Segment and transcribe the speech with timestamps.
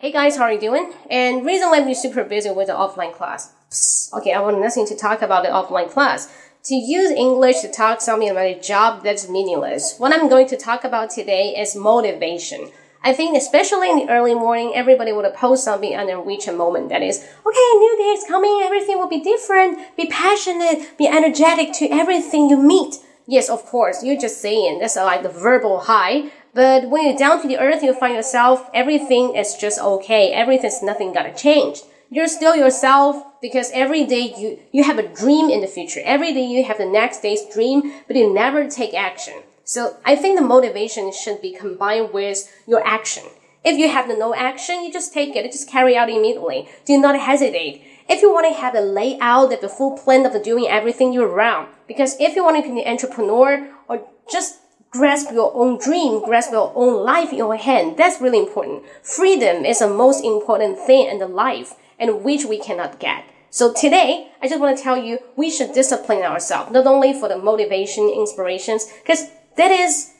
[0.00, 0.94] Hey guys, how are you doing?
[1.10, 3.52] And recently I've been super busy with the offline class.
[3.68, 4.14] Psst.
[4.14, 6.34] Okay, I want nothing to talk about the offline class.
[6.64, 9.98] To use English to talk something about a job that's meaningless.
[9.98, 12.70] What I'm going to talk about today is motivation.
[13.04, 16.52] I think especially in the early morning, everybody would post something and then reach a
[16.54, 21.08] moment that is, okay, new day is coming, everything will be different, be passionate, be
[21.08, 22.94] energetic to everything you meet.
[23.26, 27.40] Yes, of course, you're just saying that's like the verbal high, but when you're down
[27.42, 30.32] to the earth, you find yourself, everything is just okay.
[30.32, 31.82] Everything's nothing gotta change.
[32.10, 36.00] You're still yourself because every day you, you have a dream in the future.
[36.04, 39.42] Every day you have the next day's dream, but you never take action.
[39.64, 43.22] So I think the motivation should be combined with your action.
[43.62, 46.68] If you have the no action, you just take it, just carry out immediately.
[46.86, 47.84] Do not hesitate.
[48.10, 51.68] If you want to have a layout, the full plan of doing everything year round,
[51.86, 54.58] because if you want to be an entrepreneur or just
[54.90, 57.96] grasp your own dream, grasp your own life in your hand.
[57.96, 58.82] That's really important.
[59.04, 63.22] Freedom is the most important thing in the life and which we cannot get.
[63.48, 67.28] So today, I just want to tell you, we should discipline ourselves, not only for
[67.28, 70.14] the motivation, inspirations, because that is,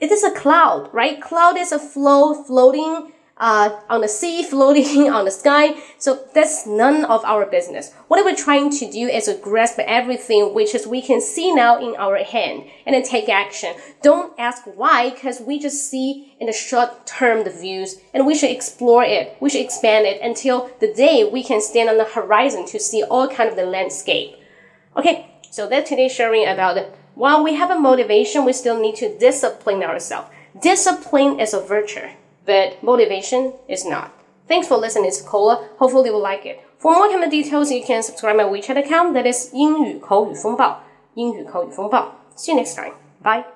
[0.00, 1.20] it is a cloud, right?
[1.20, 5.74] Cloud is a flow, floating, uh, on the sea, floating on the sky.
[5.98, 7.92] So that's none of our business.
[8.08, 11.78] What we're trying to do is to grasp everything which is we can see now
[11.78, 13.74] in our hand and then take action.
[14.02, 18.34] Don't ask why, because we just see in the short term the views and we
[18.34, 19.36] should explore it.
[19.40, 23.02] We should expand it until the day we can stand on the horizon to see
[23.02, 24.36] all kind of the landscape.
[24.96, 26.94] Okay, so that's today's sharing about it.
[27.14, 30.28] while we have a motivation, we still need to discipline ourselves.
[30.60, 32.08] Discipline is a virtue
[32.45, 34.11] but motivation is not.
[34.47, 35.69] Thanks for listening, it's Cola.
[35.77, 36.61] Hopefully you will like it.
[36.77, 40.79] For more kind of details, you can subscribe my WeChat account that is 英语口语风暴.
[41.13, 42.11] 英语口语风暴.
[42.35, 42.93] See you next time.
[43.23, 43.54] Bye.